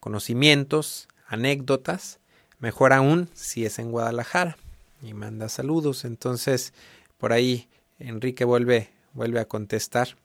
conocimientos, 0.00 1.06
anécdotas, 1.28 2.18
mejor 2.58 2.92
aún 2.92 3.28
si 3.32 3.64
es 3.64 3.78
en 3.78 3.92
Guadalajara 3.92 4.56
y 5.00 5.14
manda 5.14 5.48
saludos. 5.48 6.04
Entonces, 6.04 6.74
por 7.22 7.32
ahí 7.32 7.68
Enrique 8.00 8.44
vuelve, 8.44 8.88
vuelve 9.12 9.38
a 9.38 9.44
contestar 9.44 10.16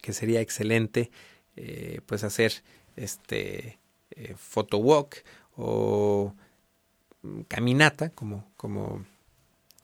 que 0.00 0.14
sería 0.14 0.40
excelente 0.40 1.10
pues 2.06 2.24
hacer 2.24 2.62
este 2.96 3.78
photo 4.38 4.78
walk 4.78 5.22
o 5.54 6.34
caminata 7.46 8.08
como, 8.08 8.50
como 8.56 9.04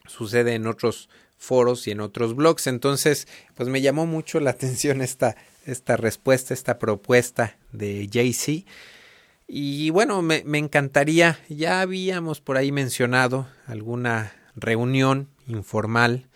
sucede 0.06 0.54
en 0.54 0.66
otros 0.66 1.10
foros 1.36 1.86
y 1.86 1.90
en 1.90 2.00
otros 2.00 2.34
blogs. 2.34 2.68
Entonces, 2.68 3.28
pues 3.54 3.68
me 3.68 3.82
llamó 3.82 4.06
mucho 4.06 4.40
la 4.40 4.48
atención 4.52 5.02
esta, 5.02 5.36
esta 5.66 5.98
respuesta, 5.98 6.54
esta 6.54 6.78
propuesta 6.78 7.58
de 7.72 8.08
JC. 8.08 8.64
Y 9.46 9.90
bueno, 9.90 10.22
me, 10.22 10.42
me, 10.46 10.56
encantaría, 10.56 11.38
ya 11.50 11.82
habíamos 11.82 12.40
por 12.40 12.56
ahí 12.56 12.72
mencionado 12.72 13.46
alguna 13.66 14.32
reunión 14.56 15.28
informal, 15.48 16.28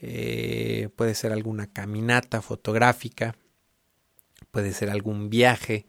eh, 0.00 0.88
puede 0.96 1.14
ser 1.14 1.32
alguna 1.32 1.66
caminata 1.66 2.42
fotográfica, 2.42 3.36
puede 4.50 4.72
ser 4.72 4.90
algún 4.90 5.30
viaje 5.30 5.86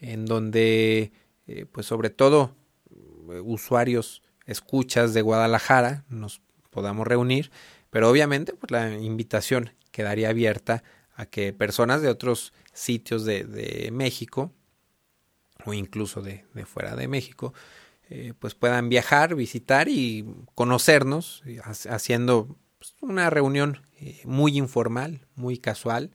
en 0.00 0.26
donde, 0.26 1.12
eh, 1.46 1.66
pues 1.70 1.86
sobre 1.86 2.10
todo, 2.10 2.56
usuarios 3.44 4.22
escuchas 4.46 5.14
de 5.14 5.22
Guadalajara 5.22 6.04
nos 6.08 6.40
podamos 6.70 7.06
reunir, 7.06 7.50
pero 7.90 8.10
obviamente 8.10 8.52
pues 8.52 8.70
la 8.70 8.92
invitación 8.92 9.70
quedaría 9.90 10.28
abierta 10.28 10.82
a 11.14 11.26
que 11.26 11.52
personas 11.52 12.02
de 12.02 12.08
otros 12.08 12.52
sitios 12.72 13.24
de, 13.24 13.88
México 13.92 14.52
o 15.64 15.72
incluso 15.72 16.20
de 16.20 16.44
fuera 16.66 16.96
de 16.96 17.08
México 17.08 17.54
eh, 18.10 18.32
pues 18.38 18.54
puedan 18.54 18.88
viajar, 18.88 19.34
visitar 19.34 19.88
y 19.88 20.26
conocernos 20.54 21.42
haciendo 21.88 22.56
pues, 22.78 22.94
una 23.00 23.30
reunión 23.30 23.82
eh, 24.00 24.20
muy 24.24 24.58
informal, 24.58 25.26
muy 25.34 25.58
casual, 25.58 26.10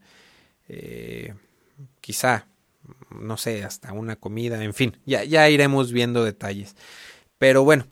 eh, 0.68 1.34
quizá, 2.02 2.48
no 3.10 3.38
sé, 3.38 3.64
hasta 3.64 3.94
una 3.94 4.16
comida, 4.16 4.64
en 4.64 4.74
fin, 4.74 4.98
ya, 5.06 5.24
ya 5.24 5.50
iremos 5.50 5.92
viendo 5.92 6.24
detalles. 6.24 6.76
Pero 7.38 7.64
bueno, 7.64 7.88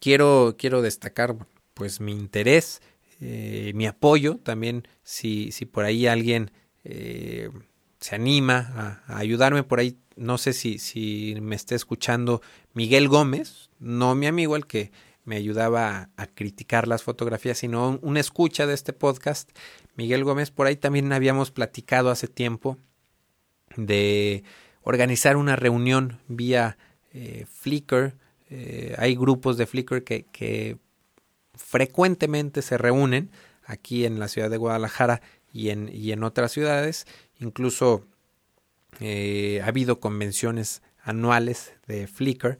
quiero, 0.00 0.56
quiero 0.58 0.80
destacar 0.82 1.36
pues 1.74 2.00
mi 2.00 2.12
interés, 2.12 2.80
eh, 3.20 3.72
mi 3.74 3.86
apoyo 3.86 4.38
también, 4.38 4.86
si, 5.02 5.52
si 5.52 5.66
por 5.66 5.84
ahí 5.84 6.06
alguien 6.06 6.50
eh, 6.84 7.50
se 8.00 8.14
anima 8.14 9.02
a, 9.06 9.18
ayudarme 9.18 9.62
por 9.62 9.80
ahí, 9.80 9.98
no 10.16 10.38
sé 10.38 10.52
si, 10.52 10.78
si 10.78 11.36
me 11.40 11.56
está 11.56 11.74
escuchando 11.74 12.42
Miguel 12.72 13.08
Gómez, 13.08 13.70
no 13.78 14.14
mi 14.14 14.26
amigo 14.26 14.56
el 14.56 14.66
que 14.66 14.92
me 15.24 15.36
ayudaba 15.36 16.10
a, 16.16 16.26
criticar 16.26 16.86
las 16.86 17.02
fotografías, 17.02 17.58
sino 17.58 17.98
un, 18.02 18.16
escucha 18.16 18.66
de 18.66 18.74
este 18.74 18.92
podcast, 18.92 19.50
Miguel 19.96 20.24
Gómez, 20.24 20.50
por 20.50 20.66
ahí 20.66 20.76
también 20.76 21.12
habíamos 21.12 21.50
platicado 21.50 22.10
hace 22.10 22.28
tiempo 22.28 22.76
de 23.76 24.44
organizar 24.82 25.36
una 25.36 25.56
reunión 25.56 26.20
vía 26.28 26.76
eh, 27.12 27.46
Flickr 27.48 28.14
eh, 28.50 28.94
hay 28.98 29.16
grupos 29.16 29.56
de 29.56 29.66
Flickr 29.66 30.04
que, 30.04 30.26
que, 30.26 30.78
frecuentemente 31.56 32.62
se 32.62 32.76
reúnen 32.76 33.30
aquí 33.64 34.04
en 34.04 34.18
la 34.18 34.26
ciudad 34.26 34.50
de 34.50 34.56
Guadalajara 34.56 35.22
y 35.52 35.70
en, 35.70 35.88
y 35.92 36.10
en 36.10 36.24
otras 36.24 36.50
ciudades. 36.50 37.06
Incluso 37.38 38.06
eh, 39.00 39.60
ha 39.62 39.68
habido 39.68 40.00
convenciones 40.00 40.82
anuales 41.02 41.74
de 41.86 42.06
Flickr. 42.06 42.58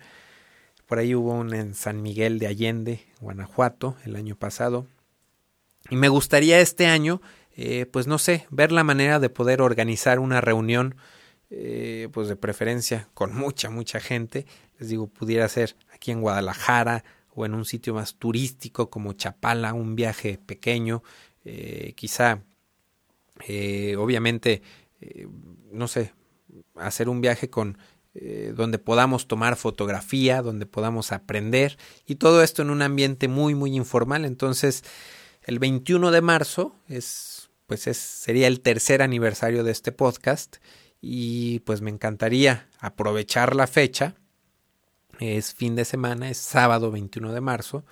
Por 0.86 0.98
ahí 0.98 1.14
hubo 1.14 1.32
una 1.32 1.60
en 1.60 1.74
San 1.74 2.02
Miguel 2.02 2.38
de 2.38 2.46
Allende, 2.46 3.04
Guanajuato, 3.20 3.96
el 4.04 4.16
año 4.16 4.36
pasado. 4.36 4.86
Y 5.90 5.96
me 5.96 6.08
gustaría 6.08 6.60
este 6.60 6.86
año, 6.86 7.20
eh, 7.56 7.86
pues 7.86 8.06
no 8.06 8.18
sé, 8.18 8.46
ver 8.50 8.72
la 8.72 8.84
manera 8.84 9.18
de 9.18 9.30
poder 9.30 9.60
organizar 9.62 10.18
una 10.18 10.40
reunión, 10.40 10.96
eh, 11.50 12.08
pues 12.12 12.28
de 12.28 12.36
preferencia 12.36 13.08
con 13.14 13.34
mucha, 13.36 13.70
mucha 13.70 14.00
gente, 14.00 14.46
les 14.78 14.88
digo, 14.88 15.06
pudiera 15.06 15.48
ser 15.48 15.76
aquí 15.92 16.10
en 16.10 16.20
Guadalajara 16.20 17.04
o 17.34 17.46
en 17.46 17.54
un 17.54 17.64
sitio 17.64 17.94
más 17.94 18.16
turístico 18.16 18.90
como 18.90 19.12
Chapala, 19.12 19.74
un 19.74 19.94
viaje 19.94 20.38
pequeño, 20.38 21.02
eh, 21.44 21.92
quizá, 21.96 22.42
eh, 23.46 23.96
obviamente, 23.96 24.62
no 25.72 25.88
sé, 25.88 26.12
hacer 26.76 27.08
un 27.08 27.20
viaje 27.20 27.50
con 27.50 27.78
donde 28.54 28.78
podamos 28.78 29.26
tomar 29.26 29.56
fotografía, 29.56 30.40
donde 30.40 30.66
podamos 30.66 31.10
aprender 31.10 31.76
y 32.06 32.14
todo 32.14 32.44
esto 32.44 32.62
en 32.62 32.70
un 32.70 32.80
ambiente 32.80 33.26
muy 33.26 33.56
muy 33.56 33.74
informal. 33.74 34.24
Entonces, 34.24 34.84
el 35.42 35.58
21 35.58 36.12
de 36.12 36.20
marzo 36.20 36.76
es 36.88 37.50
pues 37.66 37.88
es, 37.88 37.96
sería 37.96 38.46
el 38.46 38.60
tercer 38.60 39.02
aniversario 39.02 39.64
de 39.64 39.72
este 39.72 39.90
podcast 39.90 40.58
y 41.00 41.58
pues 41.60 41.80
me 41.80 41.90
encantaría 41.90 42.68
aprovechar 42.78 43.56
la 43.56 43.66
fecha 43.66 44.14
es 45.20 45.54
fin 45.54 45.76
de 45.76 45.84
semana, 45.84 46.30
es 46.30 46.38
sábado 46.38 46.90
21 46.90 47.32
de 47.32 47.40
marzo, 47.40 47.84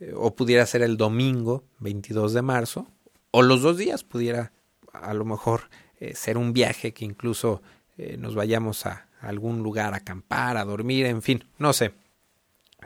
eh, 0.00 0.12
o 0.16 0.34
pudiera 0.34 0.64
ser 0.66 0.82
el 0.82 0.96
domingo 0.96 1.64
22 1.80 2.32
de 2.32 2.42
marzo, 2.42 2.88
o 3.30 3.42
los 3.42 3.62
dos 3.62 3.76
días 3.76 4.04
pudiera 4.04 4.52
a 4.92 5.14
lo 5.14 5.24
mejor 5.24 5.68
eh, 6.00 6.14
ser 6.14 6.38
un 6.38 6.52
viaje 6.52 6.92
que 6.92 7.04
incluso 7.04 7.62
eh, 7.98 8.16
nos 8.18 8.34
vayamos 8.34 8.86
a, 8.86 9.08
algún 9.20 9.62
lugar 9.62 9.94
a 9.94 9.98
acampar, 9.98 10.56
a 10.56 10.64
dormir, 10.64 11.06
en 11.06 11.22
fin, 11.22 11.44
no 11.58 11.72
sé. 11.72 11.92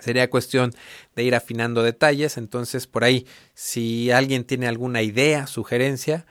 Sería 0.01 0.31
cuestión 0.31 0.73
de 1.15 1.23
ir 1.23 1.35
afinando 1.35 1.83
detalles, 1.83 2.39
entonces 2.39 2.87
por 2.87 3.05
ahí, 3.05 3.27
si 3.55 4.11
alguien 4.11 4.45
tiene 4.45 4.67
alguna 4.67 5.03
idea, 5.03 5.47
sugerencia, 5.47 6.25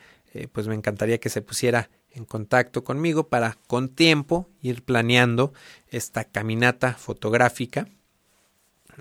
pues 0.52 0.68
me 0.68 0.74
encantaría 0.74 1.20
que 1.20 1.30
se 1.30 1.44
pusiera 1.44 1.92
en 2.14 2.26
contacto 2.26 2.84
conmigo 2.84 3.28
para 3.28 3.58
con 3.68 3.90
tiempo 3.90 4.50
ir 4.62 4.84
planeando 4.84 5.54
esta 5.90 6.24
caminata 6.24 6.94
fotográfica 6.94 7.88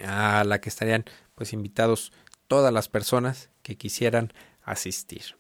a 0.05 0.45
la 0.45 0.61
que 0.61 0.69
estarían 0.69 1.05
pues 1.35 1.53
invitados 1.53 2.13
todas 2.47 2.73
las 2.73 2.89
personas 2.89 3.51
que 3.63 3.77
quisieran 3.77 4.33
asistir. 4.63 5.37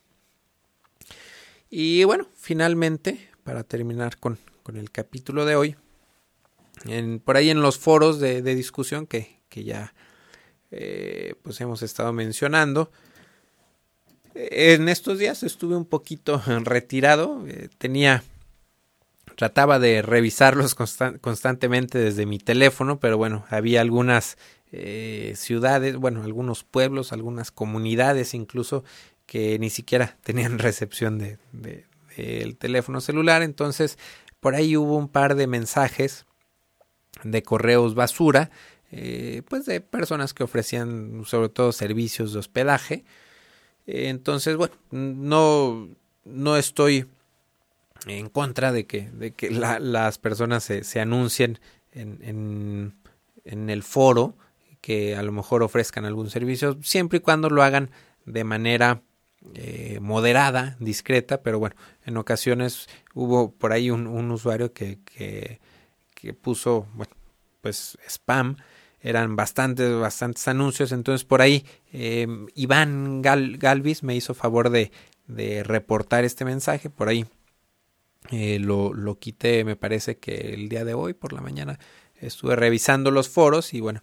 Y 1.68 2.04
bueno, 2.04 2.26
finalmente, 2.34 3.29
para 3.42 3.64
terminar 3.64 4.18
con, 4.18 4.38
con 4.62 4.76
el 4.76 4.90
capítulo 4.90 5.44
de 5.44 5.56
hoy, 5.56 5.76
en, 6.86 7.20
por 7.20 7.36
ahí 7.36 7.50
en 7.50 7.62
los 7.62 7.78
foros 7.78 8.20
de, 8.20 8.42
de 8.42 8.54
discusión 8.54 9.06
que, 9.06 9.40
que 9.48 9.64
ya 9.64 9.92
eh, 10.70 11.34
pues 11.42 11.60
hemos 11.60 11.82
estado 11.82 12.12
mencionando, 12.12 12.90
en 14.34 14.88
estos 14.88 15.18
días 15.18 15.42
estuve 15.42 15.76
un 15.76 15.84
poquito 15.84 16.42
retirado, 16.64 17.44
eh, 17.46 17.68
tenía 17.78 18.22
trataba 19.36 19.78
de 19.78 20.02
revisarlos 20.02 20.74
constantemente 20.74 21.98
desde 21.98 22.26
mi 22.26 22.38
teléfono, 22.38 23.00
pero 23.00 23.16
bueno, 23.16 23.46
había 23.48 23.80
algunas 23.80 24.36
eh, 24.70 25.32
ciudades, 25.34 25.96
bueno, 25.96 26.22
algunos 26.22 26.62
pueblos, 26.62 27.12
algunas 27.12 27.50
comunidades 27.50 28.34
incluso 28.34 28.84
que 29.24 29.58
ni 29.58 29.70
siquiera 29.70 30.18
tenían 30.22 30.58
recepción 30.60 31.18
de, 31.18 31.38
del 32.16 32.56
teléfono 32.56 33.00
celular, 33.00 33.42
entonces 33.42 33.98
por 34.40 34.54
ahí 34.54 34.76
hubo 34.76 34.96
un 34.96 35.08
par 35.08 35.34
de 35.34 35.46
mensajes 35.46 36.26
de 37.22 37.42
correos 37.42 37.94
basura, 37.94 38.50
eh, 38.92 39.42
pues 39.48 39.66
de 39.66 39.80
personas 39.80 40.34
que 40.34 40.42
ofrecían 40.42 41.22
sobre 41.26 41.48
todo 41.48 41.72
servicios 41.72 42.32
de 42.32 42.38
hospedaje, 42.38 43.04
entonces, 43.86 44.56
bueno, 44.56 44.74
no, 44.90 45.88
no 46.24 46.56
estoy 46.56 47.06
en 48.06 48.28
contra 48.28 48.72
de 48.72 48.86
que, 48.86 49.10
de 49.10 49.32
que 49.32 49.50
las 49.50 50.18
personas 50.18 50.64
se, 50.64 50.84
se 50.84 51.00
anuncien 51.00 51.58
en, 51.92 52.18
en, 52.22 52.94
en, 53.44 53.70
el 53.70 53.82
foro, 53.82 54.36
que 54.80 55.16
a 55.16 55.22
lo 55.22 55.32
mejor 55.32 55.62
ofrezcan 55.62 56.04
algún 56.04 56.30
servicio, 56.30 56.78
siempre 56.82 57.18
y 57.18 57.20
cuando 57.20 57.50
lo 57.50 57.62
hagan 57.62 57.90
de 58.24 58.44
manera 58.44 59.02
eh, 59.54 59.98
moderada, 60.00 60.76
discreta, 60.80 61.42
pero 61.42 61.58
bueno, 61.58 61.76
en 62.04 62.16
ocasiones 62.16 62.88
hubo 63.14 63.52
por 63.52 63.72
ahí 63.72 63.90
un, 63.90 64.06
un 64.06 64.30
usuario 64.30 64.72
que, 64.72 64.98
que, 65.04 65.60
que 66.14 66.34
puso, 66.34 66.86
bueno, 66.94 67.12
pues 67.60 67.98
spam, 68.06 68.56
eran 69.00 69.36
bastantes, 69.36 69.98
bastantes 69.98 70.46
anuncios. 70.48 70.92
Entonces 70.92 71.24
por 71.24 71.42
ahí 71.42 71.64
eh, 71.92 72.26
Iván 72.54 73.22
Galvis 73.22 74.02
me 74.02 74.14
hizo 74.14 74.34
favor 74.34 74.70
de, 74.70 74.90
reportar 75.64 76.24
este 76.24 76.44
mensaje. 76.44 76.90
Por 76.90 77.08
ahí 77.08 77.24
eh, 78.30 78.58
lo, 78.58 78.92
lo, 78.92 79.18
quité, 79.18 79.64
me 79.64 79.76
parece 79.76 80.18
que 80.18 80.54
el 80.54 80.68
día 80.68 80.84
de 80.84 80.94
hoy 80.94 81.14
por 81.14 81.32
la 81.32 81.40
mañana 81.40 81.78
estuve 82.16 82.56
revisando 82.56 83.10
los 83.10 83.28
foros 83.28 83.72
y 83.74 83.80
bueno. 83.80 84.02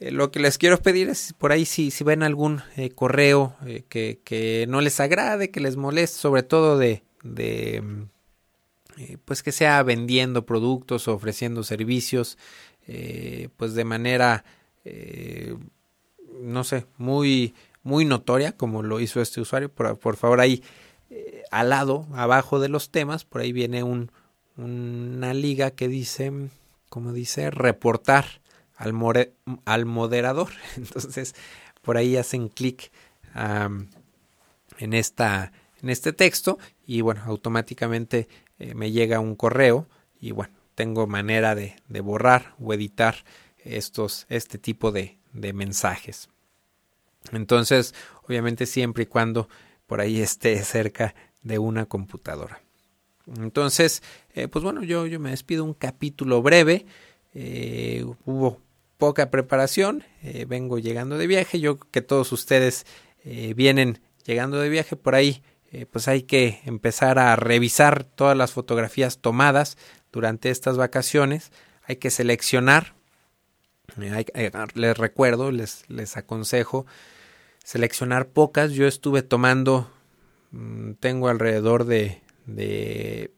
Eh, 0.00 0.10
lo 0.10 0.30
que 0.30 0.40
les 0.40 0.58
quiero 0.58 0.78
pedir 0.78 1.08
es 1.08 1.34
por 1.34 1.52
ahí 1.52 1.64
si, 1.64 1.90
si 1.90 2.02
ven 2.02 2.22
algún 2.22 2.62
eh, 2.76 2.90
correo 2.90 3.56
que, 3.88 4.20
que, 4.24 4.66
no 4.68 4.80
les 4.80 4.98
agrade, 4.98 5.50
que 5.50 5.60
les 5.60 5.76
moleste, 5.76 6.18
sobre 6.18 6.42
todo 6.42 6.78
de, 6.78 7.04
de 7.22 7.82
pues 9.24 9.42
que 9.42 9.52
sea 9.52 9.82
vendiendo 9.82 10.44
productos 10.44 11.08
o 11.08 11.14
ofreciendo 11.14 11.62
servicios, 11.62 12.38
eh, 12.86 13.48
pues 13.56 13.74
de 13.74 13.84
manera, 13.84 14.44
eh, 14.84 15.56
no 16.40 16.64
sé, 16.64 16.86
muy, 16.98 17.54
muy 17.82 18.04
notoria 18.04 18.52
como 18.52 18.82
lo 18.82 19.00
hizo 19.00 19.20
este 19.20 19.40
usuario. 19.40 19.70
Por, 19.70 19.98
por 19.98 20.16
favor 20.16 20.40
ahí 20.40 20.62
eh, 21.10 21.44
al 21.50 21.70
lado, 21.70 22.06
abajo 22.14 22.60
de 22.60 22.68
los 22.68 22.90
temas, 22.90 23.24
por 23.24 23.40
ahí 23.40 23.52
viene 23.52 23.82
un, 23.82 24.10
una 24.56 25.34
liga 25.34 25.70
que 25.70 25.88
dice, 25.88 26.32
como 26.88 27.12
dice, 27.12 27.50
reportar 27.50 28.40
al, 28.80 28.94
al 29.64 29.86
moderador. 29.86 30.50
Entonces, 30.76 31.34
por 31.82 31.96
ahí 31.96 32.16
hacen 32.16 32.48
clic 32.48 32.90
en, 33.34 33.88
en 34.78 34.94
este 34.94 36.12
texto 36.12 36.58
y 36.86 37.02
bueno, 37.02 37.22
automáticamente 37.26 38.28
eh, 38.58 38.74
me 38.74 38.90
llega 38.90 39.20
un 39.20 39.36
correo 39.36 39.86
y 40.20 40.32
bueno, 40.32 40.52
tengo 40.74 41.06
manera 41.06 41.54
de, 41.54 41.76
de 41.88 42.00
borrar 42.00 42.54
o 42.58 42.72
editar 42.74 43.16
estos, 43.58 44.26
este 44.28 44.58
tipo 44.58 44.90
de, 44.92 45.18
de 45.32 45.52
mensajes. 45.52 46.28
Entonces, 47.32 47.94
obviamente 48.26 48.66
siempre 48.66 49.04
y 49.04 49.06
cuando 49.06 49.48
por 49.86 50.00
ahí 50.00 50.20
esté 50.20 50.62
cerca 50.64 51.14
de 51.42 51.58
una 51.58 51.86
computadora. 51.86 52.62
Entonces, 53.36 54.02
eh, 54.34 54.48
pues 54.48 54.64
bueno, 54.64 54.82
yo, 54.82 55.06
yo 55.06 55.20
me 55.20 55.30
despido 55.30 55.64
un 55.64 55.74
capítulo 55.74 56.42
breve. 56.42 56.86
Eh, 57.32 58.04
hubo 58.24 58.60
poca 59.00 59.32
preparación, 59.32 60.04
eh, 60.22 60.44
vengo 60.48 60.78
llegando 60.78 61.18
de 61.18 61.26
viaje. 61.26 61.58
Yo 61.58 61.80
que 61.80 62.02
todos 62.02 62.30
ustedes 62.30 62.86
vienen 63.54 64.00
llegando 64.24 64.60
de 64.60 64.70
viaje 64.70 64.96
por 64.96 65.14
ahí, 65.14 65.42
pues 65.90 66.08
hay 66.08 66.22
que 66.22 66.60
empezar 66.64 67.18
a 67.18 67.36
revisar 67.36 68.02
todas 68.04 68.34
las 68.34 68.52
fotografías 68.52 69.18
tomadas 69.18 69.76
durante 70.10 70.48
estas 70.48 70.78
vacaciones. 70.78 71.52
Hay 71.82 71.96
que 71.96 72.08
seleccionar. 72.10 72.94
les 73.96 74.96
recuerdo, 74.96 75.50
les, 75.50 75.84
les 75.88 76.16
aconsejo 76.16 76.86
seleccionar 77.64 78.28
pocas. 78.28 78.72
Yo 78.72 78.86
estuve 78.86 79.22
tomando, 79.22 79.90
mm, 80.50 80.92
tengo 80.94 81.28
alrededor 81.28 81.84
de, 81.84 82.22
de 82.46 83.32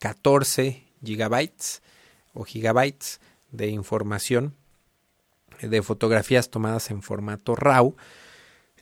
14 0.00 0.84
gigabytes 1.04 1.82
o 2.32 2.44
gigabytes 2.44 3.20
de 3.50 3.68
información 3.68 4.54
de 5.68 5.82
fotografías 5.82 6.50
tomadas 6.50 6.90
en 6.90 7.02
formato 7.02 7.54
RAW. 7.54 7.94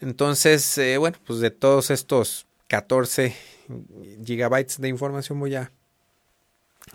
Entonces, 0.00 0.78
eh, 0.78 0.98
bueno, 0.98 1.18
pues 1.24 1.40
de 1.40 1.50
todos 1.50 1.90
estos 1.90 2.46
14 2.68 3.36
gigabytes 4.24 4.80
de 4.80 4.88
información 4.88 5.38
voy 5.38 5.54
a, 5.54 5.70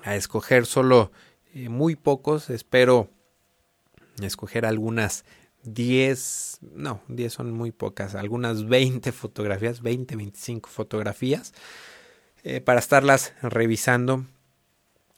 a 0.04 0.16
escoger 0.16 0.66
solo 0.66 1.12
eh, 1.54 1.70
muy 1.70 1.96
pocos. 1.96 2.50
Espero 2.50 3.10
escoger 4.22 4.66
algunas 4.66 5.24
10, 5.64 6.60
no, 6.74 7.02
10 7.08 7.34
son 7.34 7.52
muy 7.52 7.72
pocas, 7.72 8.16
algunas 8.16 8.68
20 8.68 9.12
fotografías, 9.12 9.82
20, 9.82 10.16
25 10.16 10.70
fotografías, 10.70 11.54
eh, 12.44 12.62
para 12.62 12.80
estarlas 12.80 13.34
revisando 13.42 14.26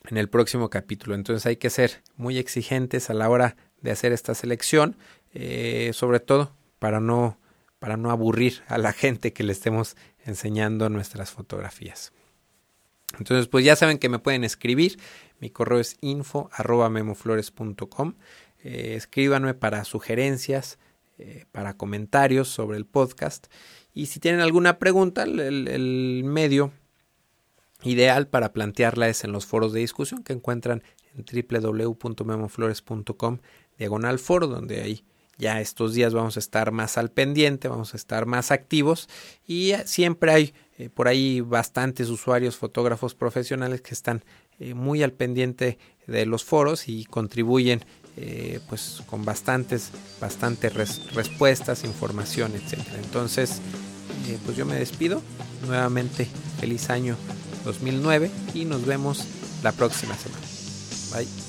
en 0.09 0.17
el 0.17 0.29
próximo 0.29 0.69
capítulo. 0.69 1.15
Entonces 1.15 1.45
hay 1.45 1.57
que 1.57 1.69
ser 1.69 2.01
muy 2.15 2.37
exigentes 2.37 3.09
a 3.09 3.13
la 3.13 3.29
hora 3.29 3.55
de 3.81 3.91
hacer 3.91 4.11
esta 4.11 4.35
selección, 4.35 4.95
eh, 5.33 5.91
sobre 5.93 6.19
todo 6.19 6.51
para 6.79 6.99
no, 6.99 7.37
para 7.79 7.97
no 7.97 8.11
aburrir 8.11 8.61
a 8.67 8.77
la 8.77 8.93
gente 8.93 9.33
que 9.33 9.43
le 9.43 9.53
estemos 9.53 9.95
enseñando 10.25 10.89
nuestras 10.89 11.31
fotografías. 11.31 12.11
Entonces, 13.17 13.47
pues 13.47 13.65
ya 13.65 13.75
saben 13.75 13.97
que 13.97 14.09
me 14.09 14.19
pueden 14.19 14.43
escribir. 14.43 14.99
Mi 15.39 15.49
correo 15.49 15.79
es 15.79 15.97
info 16.01 16.51
memoflores.com. 16.89 18.13
Eh, 18.63 18.93
escríbanme 18.95 19.53
para 19.53 19.85
sugerencias, 19.85 20.79
eh, 21.17 21.45
para 21.51 21.75
comentarios 21.75 22.49
sobre 22.49 22.77
el 22.77 22.85
podcast. 22.85 23.47
Y 23.93 24.07
si 24.07 24.19
tienen 24.19 24.41
alguna 24.41 24.79
pregunta, 24.79 25.23
el, 25.23 26.21
medio 26.25 26.71
ideal 27.83 28.27
para 28.27 28.51
plantearla 28.53 29.07
es 29.09 29.23
en 29.23 29.31
los 29.31 29.45
foros 29.45 29.71
de 29.73 29.79
discusión 29.79 30.23
que 30.23 30.33
encuentran 30.33 30.83
en 31.15 31.25
www.memoflores.com 31.25 33.39
diagonal 33.79 34.19
foro, 34.19 34.45
donde 34.45 34.81
ahí 34.81 35.03
ya 35.37 35.61
estos 35.61 35.93
días 35.93 36.13
vamos 36.13 36.35
a 36.35 36.39
estar 36.39 36.71
más 36.71 36.97
al 36.97 37.09
pendiente, 37.09 37.69
vamos 37.69 37.93
a 37.93 37.97
estar 37.97 38.25
más 38.25 38.51
activos 38.51 39.09
y 39.47 39.73
siempre 39.85 40.31
hay 40.31 40.53
eh, 40.77 40.89
por 40.89 41.07
ahí 41.07 41.41
bastantes 41.41 42.09
usuarios, 42.09 42.57
fotógrafos 42.57 43.15
profesionales 43.15 43.81
que 43.81 43.93
están 43.93 44.23
muy 44.75 45.03
al 45.03 45.13
pendiente 45.13 45.77
de 46.05 46.25
los 46.25 46.43
foros 46.43 46.89
y 46.89 47.05
contribuyen 47.05 47.85
eh, 48.17 48.59
pues 48.67 49.01
con 49.05 49.23
bastantes, 49.23 49.91
bastantes 50.19 50.73
respuestas, 51.13 51.85
información, 51.85 52.51
etc. 52.53 52.79
Entonces, 53.01 53.61
eh, 54.27 54.37
pues 54.43 54.57
yo 54.57 54.65
me 54.65 54.75
despido. 54.75 55.21
Nuevamente, 55.65 56.27
feliz 56.59 56.89
año 56.89 57.15
2009 57.63 58.29
y 58.53 58.65
nos 58.65 58.85
vemos 58.85 59.25
la 59.63 59.71
próxima 59.71 60.15
semana. 60.15 60.45
Bye. 61.13 61.48